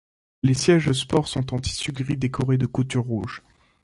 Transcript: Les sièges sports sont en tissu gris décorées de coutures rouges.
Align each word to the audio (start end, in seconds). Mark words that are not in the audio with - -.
Les 0.41 0.55
sièges 0.55 0.93
sports 0.93 1.27
sont 1.27 1.53
en 1.53 1.59
tissu 1.59 1.91
gris 1.91 2.17
décorées 2.17 2.57
de 2.57 2.65
coutures 2.65 3.03
rouges. 3.03 3.43